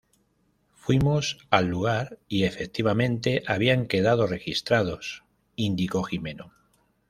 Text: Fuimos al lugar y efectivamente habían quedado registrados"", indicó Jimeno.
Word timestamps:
Fuimos 0.73 1.45
al 1.51 1.67
lugar 1.67 2.17
y 2.27 2.45
efectivamente 2.45 3.43
habían 3.45 3.85
quedado 3.85 4.25
registrados"", 4.25 5.23
indicó 5.55 6.01
Jimeno. 6.01 6.51